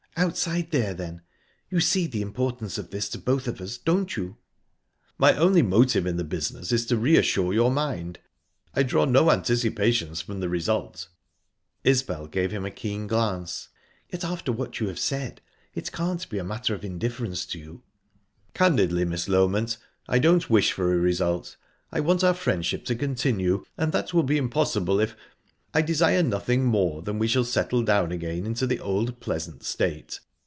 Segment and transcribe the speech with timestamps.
[0.17, 1.21] "Outside there, then.
[1.71, 4.35] You see the importance of this to both of us, don't you?"
[5.17, 8.19] "My only motive in the business is to re assure your mind.
[8.75, 11.07] I draw no anticipations from the result."
[11.83, 13.69] Isbel gave him a keen glance.
[14.11, 15.41] "Yet after what you have said,
[15.73, 17.83] it can't be a matter of indifference to you."
[18.53, 19.77] "Candidly, Miss Loment,
[20.09, 21.55] I don't wish for a result.
[21.91, 27.01] I want our friendship to continue, and that will be impossible if...I desire nothing more
[27.01, 30.19] than that we shall settle down again into the old pleasant state.